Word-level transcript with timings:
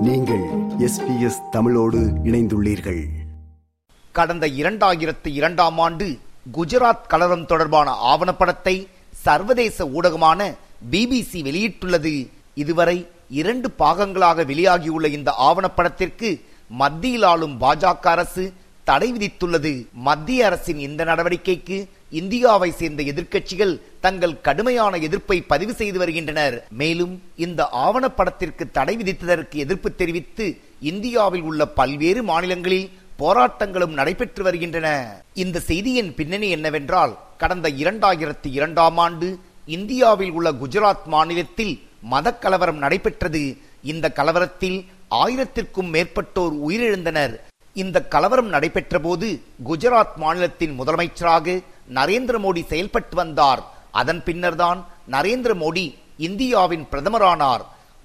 நீங்கள் 0.00 0.44
எஸ்பிஎஸ் 0.78 1.48
தமிழோடு 1.50 1.98
இணைந்துள்ளீர்கள். 2.24 3.06
கடந்த 4.12 4.46
இரண்டாயிரத்து 4.48 5.26
இரண்டாம் 5.28 5.78
ஆண்டு 5.78 6.18
குஜராத் 6.52 7.06
கலரம் 7.08 7.46
தொடர்பான 7.46 7.90
ஆவணப்படத்தை 7.90 8.86
சர்வதேச 9.10 9.86
ஊடகமான 9.86 10.54
பிபிசி 10.90 11.42
வெளியிட்டுள்ளது. 11.42 12.28
இதுவரை 12.54 13.08
இரண்டு 13.28 13.70
பாகங்களாக 13.78 14.44
வெளியாகியுள்ள 14.44 15.06
இந்த 15.06 15.34
ஆவணப்படத்திற்கு 15.40 16.44
மத்தியில் 16.68 17.22
ஆளும் 17.22 17.60
பாஜக 17.60 17.98
அரசு 18.00 18.52
தடை 18.84 19.12
விதித்துள்ளது. 19.12 19.86
மத்திய 19.92 20.46
அரசின் 20.46 20.78
இந்த 20.78 21.04
நடவடிக்கைக்கு 21.04 21.88
இந்தியாவை 22.10 22.70
சேர்ந்த 22.70 23.02
எதிர்க்கட்சிகள் 23.02 23.80
தங்கள் 24.00 24.40
கடுமையான 24.40 24.96
எதிர்ப்பை 24.96 25.42
பதிவு 25.42 25.72
செய்து 25.72 25.98
வருகின்றனர். 25.98 26.66
மேலும் 26.70 27.22
இந்த 27.36 27.68
ஆவணப்படத்திற்கு 27.72 28.70
தடை 28.72 28.96
விதித்ததற்கு 28.96 29.54
எதிர்ப்பு 29.54 29.94
தெரிவித்து 29.94 30.58
இந்தியாவில் 30.80 31.42
உள்ள 31.42 31.66
பல்வேறு 31.66 32.22
மாநிலங்களில் 32.22 32.90
போராட்டங்களும் 33.18 33.92
நடைபெற்று 33.92 34.42
வருகின்றன. 34.42 35.16
இந்த 35.34 35.60
செய்தியின் 35.60 36.14
பின்னணி 36.14 36.50
என்னவென்றால் 36.50 37.18
கடந்த 37.38 37.70
இரண்டாயிரத்தி 37.70 38.50
இரண்டாம் 38.50 38.98
ஆண்டு 38.98 39.38
இந்தியாவில் 39.66 40.30
உள்ள 40.30 40.52
குஜராத் 40.52 41.04
மாநிலத்தில் 41.04 41.82
மத 42.02 42.34
கலவரம் 42.34 42.78
நடைபெற்றது. 42.78 43.56
இந்த 43.82 44.12
கலவரத்தில் 44.14 44.86
ஆயிரத்திற்கும் 45.10 45.90
மேற்பட்டோர் 45.92 46.54
உயிரிழந்தனர். 46.68 47.36
இந்த 47.74 48.02
கலவரம் 48.02 48.48
நடைபெற்ற 48.48 48.98
போது 48.98 49.40
குஜராத் 49.68 50.16
மாநிலத்தின் 50.16 50.80
முதலமைச்சராக 50.80 51.60
நரேந்திர 51.94 52.38
மோடி 52.44 52.66
செயல்பட்டு 52.66 53.16
வந்தார். 53.16 53.62
அதன் 53.90 54.22
பின்னர்தான் 54.22 54.88
நரேந்திர 55.10 55.52
மோடி 55.62 55.94
இந்தியாவின் 56.18 56.86
பிரதமரானார். 56.92 57.62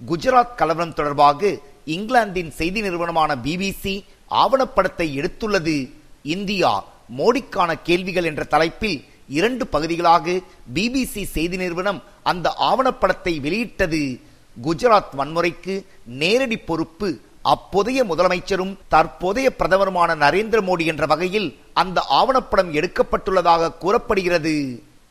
குஜராத் 0.07 0.55
கலவரம் 0.55 0.93
தொடர்பாக 0.93 1.57
இங்கிலாந்தின் 1.85 2.51
செய்தி 2.51 2.81
நிறுவனமான 2.81 3.35
பிபிசி 3.35 4.03
ஆவணப்படத்தை 4.29 5.07
எடுத்துள்ளது. 5.19 5.77
இந்தியா 6.23 6.71
மோடிக்கான 7.17 7.73
கேள்விகள் 7.83 8.23
என்ற 8.23 8.43
தலைப்பில் 8.43 9.05
இரண்டு 9.29 9.67
பகுதிகளாக 9.67 10.39
பிபிசி 10.73 11.23
செய்தி 11.23 11.57
நிறுவனம் 11.57 12.03
அந்த 12.23 12.55
ஆவணப்படத்தை 12.59 13.39
வெளியிட்டது. 13.39 14.19
குஜராத் 14.63 15.13
வன்முறைக்கு 15.17 15.85
நேரடி 16.05 16.57
பொறுப்பு 16.57 17.19
அப்போதைய 17.51 17.99
முதலமைச்சரும் 18.09 18.73
தற்போதைய 18.93 19.47
பிரதமருமான 19.59 20.11
நரேந்திர 20.23 20.59
மோடி 20.67 20.85
என்ற 20.91 21.05
வகையில் 21.11 21.47
அந்த 21.81 21.99
ஆவணப்படம் 22.19 22.71
எடுக்கப்பட்டுள்ளதாக 22.79 23.73
கூறப்படுகிறது. 23.83 24.53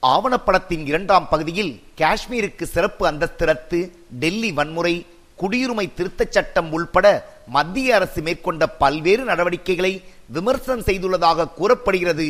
ஆவணப்படத்தின் 0.02 0.84
இரண்டாம் 0.90 1.26
பகுதியில் 1.32 1.72
காஷ்மீருக்கு 2.00 2.64
சிறப்பு 2.74 3.04
அந்தஸ்து 3.10 3.46
ரத்து 3.50 3.80
டெல்லி 4.22 4.50
வன்முறை 4.58 4.94
குடியுரிமை 5.40 5.86
திருத்தச் 5.98 6.34
சட்டம் 6.36 6.68
உள்பட 6.76 7.06
மத்திய 7.56 7.94
அரசு 7.94 8.20
மேற்கொண்ட 8.26 8.66
பல்வேறு 8.82 9.22
நடவடிக்கைகளை 9.30 9.92
விமர்சனம் 10.36 10.86
செய்துள்ளதாக 10.88 11.50
கூறப்படுகிறது. 11.58 12.28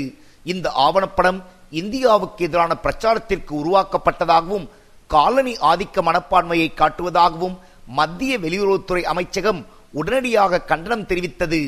இந்த 0.53 0.67
ஆவணப்படம் 0.87 1.39
இந்தியாவுக்கு 1.83 2.45
எதிரான 2.49 2.73
பிரச்சாரத்திற்கு 2.85 3.53
உருவாக்கப்பட்டதாகவும் 3.63 4.67
காலனி 5.15 5.55
ஆதிக்க 5.71 6.03
மனப்பான்மையை 6.09 6.69
காட்டுவதாகவும் 6.81 7.57
மத்திய 7.99 8.33
வெளியுறவுத்துறை 8.45 9.03
அமைச்சகம் 9.13 9.61
உடனடியாக 9.99 10.63
கண்டனம் 10.71 11.09
தெரிவித்தது. 11.11 11.61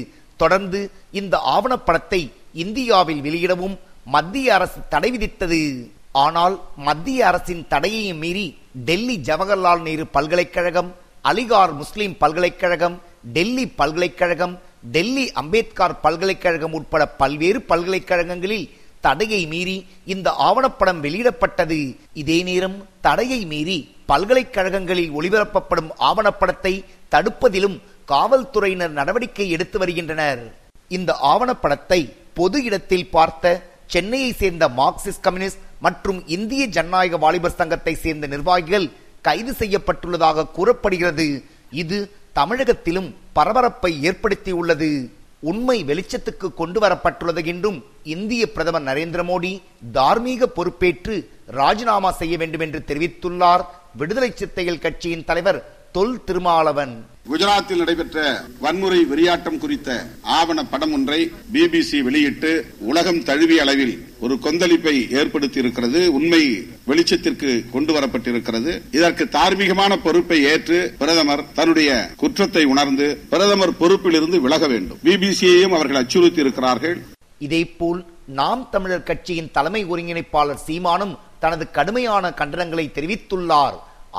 தொடர்ந்து 0.42 0.80
இந்த 1.20 1.34
ஆவணப்படத்தை 1.55 2.20
இந்தியாவில் 2.64 3.22
வெளியிடவும் 3.27 3.77
மத்திய 4.14 4.55
அரசு 4.56 4.78
தடை 4.92 5.10
விதித்தது. 5.14 5.60
ஆனால் 6.24 6.55
மத்திய 6.86 7.27
அரசின் 7.30 7.64
தடையையும் 7.72 8.20
மீறி 8.24 8.46
டெல்லி 8.88 9.16
ஜவஹர்லால் 9.28 9.83
நேரு 9.86 10.05
பல்கலைக்கழகம் 10.16 10.91
அலிகார் 11.30 11.74
முஸ்லிம் 11.80 12.14
பல்கலைக்கழகம் 12.22 12.96
டெல்லி 13.36 13.64
பல்கலைக்கழகம் 13.80 14.55
டெல்லி 14.94 15.24
அம்பேத்கர் 15.40 15.94
பல்கலைக்கழகம் 16.05 16.74
உட்பட 16.78 17.02
பல்வேறு 17.20 17.61
பல்கலைக்கழகங்களில் 17.70 18.66
தடையை 19.06 19.40
மீறி 19.52 19.77
இந்த 20.14 20.28
ஆவணப்படம் 20.46 21.01
வெளியிடப்பட்டது. 21.05 21.80
இதே 22.22 22.39
நேரம் 22.48 22.77
தடையை 23.06 23.40
மீறி 23.52 23.78
பல்கலைக்கழகங்களில் 24.11 25.14
ஒளிபரப்பப்படும் 25.18 25.90
ஆவணப்படத்தை 26.08 26.74
தடுப்பதிலும் 27.14 27.77
காவல்துறையினர் 28.12 28.96
நடவடிக்கை 28.98 29.46
எடுத்து 29.55 29.77
வருகின்றனர். 29.83 30.42
இந்த 30.96 31.11
ஆவணப்படத்தை 31.33 32.00
பொது 32.39 32.58
இடத்தில் 32.68 33.11
பார்த்த 33.17 33.55
சென்னையை 33.94 34.30
சேர்ந்த 34.40 34.64
மார்க்சிஸ்ட் 34.80 35.24
கம்யூனிஸ்ட் 35.27 35.64
மற்றும் 35.86 36.20
இந்திய 36.36 36.62
ஜனநாயக 36.77 37.18
வாலிபர் 37.24 37.58
சங்கத்தை 37.61 37.95
சேர்ந்த 38.05 38.27
நிர்வாகிகள் 38.34 38.86
கைது 39.27 39.52
செய்யப்பட்டுள்ளதாக 39.61 40.48
கூறப்படுகிறது. 40.56 41.27
இது 41.83 41.98
தமிழகத்திலும் 42.39 43.08
பரபரப்பை 43.39 43.92
ஏற்படுத்தியுள்ளது. 44.08 44.90
உண்மை 45.50 45.78
வெளிச்சத்துக்கு 45.89 46.48
கொண்டு 46.61 46.78
வரப்பட்டுள்ளது 46.84 47.42
என்றும் 47.52 47.78
இந்திய 48.14 48.42
பிரதமர் 48.55 48.86
நரேந்திர 48.90 49.22
மோடி 49.30 49.52
தார்மீக 49.96 50.46
பொறுப்பேற்று 50.58 51.16
ராஜினாமா 51.58 52.11
செய்ய 52.20 52.34
வேண்டும் 52.42 52.64
என்று 52.66 52.80
தெரிவித்துள்ளார். 52.90 53.64
விடுதலை 54.00 54.30
சித்தைகள் 54.40 54.84
கட்சியின் 54.84 55.27
தலைவர் 55.30 55.58
தொல் 55.96 56.17
திருமாவளவன் 56.29 56.95
குஜராத்தில் 57.29 57.80
நடைபெற்ற 57.80 58.17
வன்முறை 58.64 58.98
வெறியாட்டம் 59.11 59.58
குறித்த 59.58 59.89
ஆவண 60.39 60.58
படம் 60.64 60.92
ஒன்றை 60.92 61.18
பிபிசி 61.52 61.98
வெளியிட்டு 62.07 62.51
உலகம் 62.90 63.20
தழுவிய 63.29 63.62
அளவில் 63.64 63.95
ஒரு 64.20 64.34
கொந்தளிப்பை 64.45 64.95
ஏற்படுத்தி 65.20 65.58
இருக்கிறது 65.58 66.01
உண்மை 66.18 66.42
வெளிச்சத்திற்கு 66.89 67.51
கொண்டு 67.70 67.95
வரப்பட்டிருக்கிறது. 67.96 68.74
இதற்கு 68.90 69.27
தார்மீகமான 69.36 69.98
பொறுப்பை 70.02 70.39
ஏற்று 70.52 70.95
பிரதமர் 70.98 71.45
தன்னுடைய 71.55 71.90
குற்றத்தை 72.17 72.64
உணர்ந்து 72.64 73.08
பிரதமர் 73.28 73.78
பொறுப்பிலிருந்து 73.80 74.40
விலக 74.40 74.67
வேண்டும். 74.67 75.01
பிபிசியையும் 75.05 75.77
அவர்கள் 75.78 76.01
அச்சுறுத்தி 76.02 76.40
இருக்கிறார்கள் 76.40 76.96
இதேபோல் 77.39 78.05
நாம் 78.40 78.68
தமிழர் 78.70 79.08
கட்சியின் 79.11 79.52
தலைமை 79.52 79.84
ஒருங்கிணைப்பாளர் 79.86 80.64
சீமானும் 80.68 81.17
தனது 81.39 81.70
கடுமையான 81.70 82.34
கண்டனங்களை 82.39 82.89
தெரிவித்துள்ளார். 82.98 83.77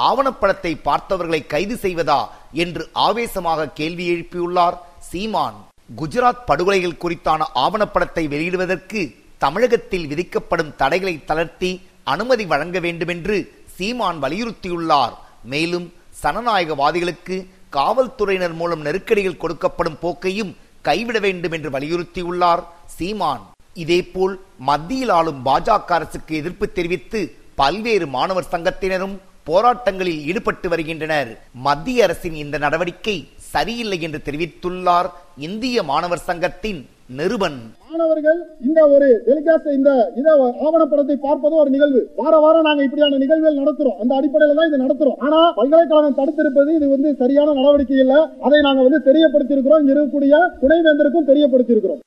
ஆவணப்படத்தை 0.08 0.72
பார்த்தவர்களை 0.88 1.42
கைது 1.54 1.76
செய்வதா 1.84 2.20
என்று 2.64 2.84
ஆவேசமாக 3.08 3.70
கேள்வி 3.80 4.06
எழுப்பியுள்ளார். 4.14 4.78
சீமான் 5.10 5.58
குஜராத் 6.00 6.46
படுகொலைகள் 6.50 7.02
குறித்தான 7.04 7.42
ஆவணப்படத்தை 7.66 8.24
வெளியிடுவதற்கு 8.34 9.02
தமிழகத்தில் 9.44 10.08
விதிக்கப்படும் 10.12 10.76
தடைகளை 10.82 11.16
தளர்த்தி 11.30 11.72
அனுமதி 12.14 12.46
வழங்க 12.52 12.78
வேண்டும் 12.86 13.12
என்று 13.16 13.38
சீமான் 13.76 14.20
வலியுறுத்தியுள்ளார். 14.24 15.14
மேலும் 15.54 15.88
சனநாயகவாதிகளுக்கு 16.22 17.36
காவல்துறையினர் 17.78 18.56
மூலம் 18.60 18.86
நெருக்கடிகள் 18.88 19.42
கொடுக்கப்படும் 19.44 20.00
போக்கையும் 20.04 20.52
கைவிட 20.88 21.18
வேண்டும் 21.26 21.56
என்று 21.58 21.70
வலியுறுத்தியுள்ளார் 21.76 22.64
சீமான். 22.98 23.44
இதேபோல் 23.84 24.36
மத்தியில் 24.70 25.12
ஆளும் 25.18 25.42
பாஜக 25.48 25.92
அரசுக்கு 25.98 26.34
எதிர்ப்பு 26.42 26.66
தெரிவித்து 26.78 27.20
பல்வேறு 27.60 28.06
மாணவர் 28.16 28.52
சங்கத்தினரும் 28.54 29.16
போராட்டங்களில் 29.50 30.22
ஈடுபட்டு 30.30 30.68
வருகின்றனர். 30.74 31.32
மத்திய 31.68 32.06
அரசின் 32.08 32.38
இந்த 32.44 32.58
நடவடிக்கை 32.66 33.18
சரியில்லை 33.54 33.98
என்று 34.08 34.20
தெரிவித்துள்ளார் 34.28 35.10
இந்திய 35.48 35.84
மாணவர் 35.90 36.28
சங்கத்தின் 36.30 36.80
நிருபன். 37.18 37.60
மாணவர்கள் 37.90 38.40
இந்த 38.68 38.80
ஒரு 38.94 39.08
டெலிகாஸ்ட் 39.28 39.70
இந்த 39.76 39.92
இத 40.20 40.28
ஆவணப்படத்தை 40.66 41.16
பார்ப்பது 41.26 41.56
ஒரு 41.62 41.70
நிகழ்வு. 41.76 42.02
வார 42.18 42.34
வாரம் 42.44 42.66
நாங்க 42.68 42.82
இப்படியான 42.88 43.20
நிகழ்வுகள் 43.24 43.60
நடத்துறோம். 43.62 44.00
அந்த 44.02 44.12
அடிப்படையில 44.20 44.58
தான் 44.58 44.70
இது 44.72 44.84
நடத்துறோம். 44.84 45.20
ஆனா 45.26 45.40
பல்கலைக்கழகம் 45.60 46.18
தடுத்திருப்பது 46.20 46.74
இது 46.80 46.88
வந்து 46.96 47.12
சரியான 47.22 47.54
நடவடிக்கை 47.60 48.00
இல்ல. 48.06 48.16
அதை 48.48 48.60
நாங்க 48.68 48.84
வந்து 48.88 49.00
தெரியப்படுத்தி 49.10 49.56
இருக்கிறோம் 49.56 49.82
இங்க 49.84 49.94
இருக்கக்கூடிய 49.96 50.42
துணைவேந்தருக்கும் 50.64 51.30
தெரியப்படுத்தி 51.32 51.76
இருக்கிறோம் 51.76 52.04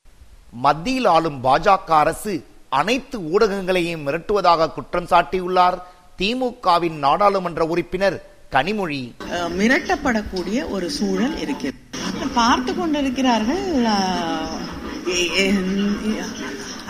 மத்தியில் 0.66 1.08
ஆளும் 1.14 1.40
பாஜக 1.46 1.90
அரசு 2.02 2.34
அனைத்து 2.80 3.16
ஊடகங்களையும் 3.32 4.04
மிரட்டுவதாக 4.06 4.68
குற்றம் 4.76 5.08
சாட்டியுள்ளார். 5.12 5.78
திமுகவின் 6.20 6.98
நாடாளுமன்ற 6.98 7.64
உறுப்பினர் 7.64 8.16
கனிமொழி. 8.52 9.12
அஹ், 9.30 9.50
மிரட்டப்படக்கூடிய 9.58 10.68
ஒரு 10.68 10.90
சூழல் 10.90 11.38
இருக்கிறது. 11.38 11.78
பார்த்து 12.34 12.74
கொண்டிருக்கிறார்கள் 12.74 13.64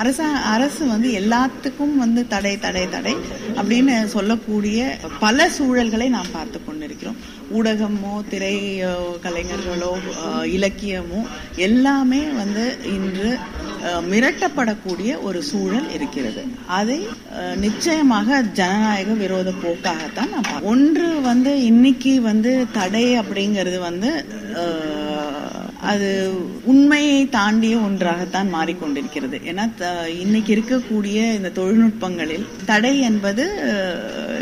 அரசாங்க 0.01 0.39
அரசு 0.55 0.83
வந்து 0.93 1.09
எல்லாத்துக்கும் 1.21 1.97
வந்து 2.03 2.23
தடை 2.33 2.53
தடை 2.65 2.85
தடை 2.95 3.15
அப்படின்னு 3.59 3.95
சொல்லக்கூடிய 4.15 4.81
பல 5.25 5.49
சூழல்களை 5.57 6.09
நாம் 6.17 6.35
பார்த்து 6.37 6.59
கொண்டிருக்கிறோம். 6.67 7.19
ஊடகமோ 7.57 8.13
திரை 8.33 8.57
கலைஞர்களோ 9.25 9.93
இலக்கியமோ 10.57 11.21
எல்லாமே 11.69 12.23
வந்து 12.41 12.65
இன்று 12.97 13.31
மிரட்டப்படக்கூடிய 14.13 15.11
ஒரு 15.29 15.41
சூழல் 15.51 15.89
இருக்கிறது. 15.97 16.43
அதை 16.79 16.99
நிச்சயமாக 17.65 18.41
ஜனநாயக 18.59 19.15
விரோத 19.23 19.53
போக்காகத்தான் 19.65 20.33
நான் 20.35 20.67
ஒன்று 20.73 21.09
வந்து 21.29 21.53
இன்னைக்கு 21.71 22.13
வந்து 22.31 22.53
தடை 22.79 23.07
அப்படிங்கிறது 23.21 23.79
வந்து 23.89 24.11
அது 25.83 26.33
உண்மையை 26.65 27.29
தாண்டிய 27.29 27.79
ஒன்றாகத்தான் 27.79 28.55
மாறிக்கொண்டிருக்கிறது. 28.55 29.41
ஏன்னா 29.47 29.71
த- 29.77 30.11
இன்னைக்கு 30.11 30.57
இருக்கக்கூடிய 30.57 31.35
இந்த 31.35 31.53
தொழில்நுட்பங்களில் 31.55 32.47
தடை 32.65 33.01
என்பது 33.01 33.45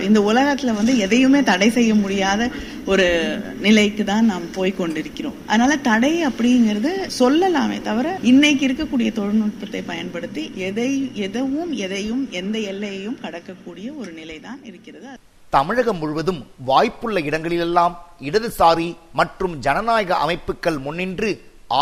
இந்த 0.02 0.20
உலகத்துல 0.20 0.75
வந்து 0.75 0.99
எதையுமே 0.99 1.43
தடை 1.43 1.70
செய்ய 1.70 1.94
முடியாத 1.94 2.50
ஒரு 2.87 3.06
நிலைக்கு 3.61 4.05
தான் 4.05 4.25
நாம் 4.25 4.50
போய் 4.52 4.75
கொண்டிருக்கிறோம் 4.75 5.35
அதனால 5.46 5.76
தடை 5.76 6.26
அப்படிங்கிறது 6.26 6.93
சொல்லலாமே 7.19 7.82
தவிர 7.82 8.19
இன்னைக்கு 8.23 8.67
இருக்கக்கூடிய 8.67 9.12
தொழில்நுட்பத்தை 9.12 9.82
பயன்படுத்தி 9.82 10.50
எதை 10.55 11.11
எதவும் 11.14 11.73
எதையும் 11.73 12.29
எந்த 12.31 12.58
எல்லையையும் 12.58 13.19
கடக்கக்கூடிய 13.23 13.96
ஒரு 13.96 14.12
நிலை 14.12 14.40
தான் 14.40 14.61
இருக்கிறது. 14.64 15.19
தமிழகம் 15.55 15.99
முழுவதும் 15.99 16.41
வாய்ப்புள்ள 16.69 17.19
இடங்களிலெல்லாம் 17.29 17.95
இடதுசாரி 18.29 18.89
மற்றும் 19.19 19.55
ஜனநாயக 19.67 20.17
அமைப்புகள் 20.25 20.79
முன்னின்று 20.87 21.31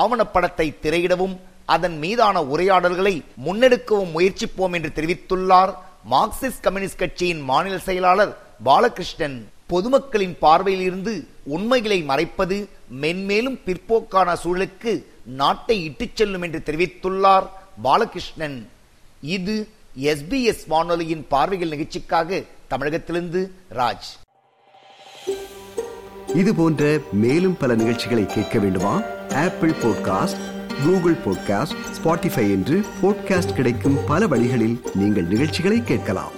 ஆவணப்படத்தை 0.00 0.66
திரையிடவும் 0.84 1.34
அதன் 1.74 1.96
மீதான 2.04 2.42
உரையாடல்களை 2.52 3.14
முன்னெடுக்கவும் 3.46 4.14
முயற்சிப்போம் 4.16 4.74
என்று 4.78 4.90
தெரிவித்துள்ளார் 4.98 5.72
மார்க்சிஸ்ட் 6.12 6.64
கம்யூனிஸ்ட் 6.66 7.02
கட்சியின் 7.02 7.42
மாநில 7.50 7.76
செயலாளர் 7.88 8.32
பாலகிருஷ்ணன். 8.68 9.36
பொதுமக்களின் 9.72 10.36
பார்வையில் 10.44 10.84
இருந்து 10.88 11.14
உண்மைகளை 11.56 11.98
மறைப்பது 12.10 12.56
மென்மேலும் 13.02 13.58
பிற்போக்கான 13.66 14.36
சூழலுக்கு 14.42 14.92
நாட்டை 15.40 15.76
இட்டுச் 15.88 16.16
செல்லும் 16.18 16.44
என்று 16.46 16.60
தெரிவித்துள்ளார் 16.68 17.46
பாலகிருஷ்ணன். 17.86 18.58
இது 19.36 19.56
எஸ்பிஎஸ் 20.12 20.64
வானொலியின் 20.72 21.24
பார்வைகள் 21.32 21.72
நிகழ்ச்சிக்காக 21.74 22.30
தமிழகத்திலிருந்து 22.68 23.50
ராஜ். 23.70 24.08
இது 26.34 26.54
போன்ற 26.54 26.98
மேலும் 27.12 27.56
பல 27.56 27.74
நிகழ்ச்சிகளை 27.74 28.26
கேட்க 28.26 28.58
வேண்டுமா? 28.58 29.02
Apple 29.34 29.70
podcast 29.70 30.36
Google 30.84 31.14
podcast 31.14 31.76
Spotify 32.02 32.50
என்று 32.50 32.84
பாட்காஸ்ட் 33.02 33.54
கிடைக்கும் 33.54 33.98
பல 34.06 34.26
வழிகளில் 34.26 34.80
நீங்கள் 34.94 35.24
நிகழ்ச்சிகளை 35.24 35.82
கேட்கலாம். 35.82 36.32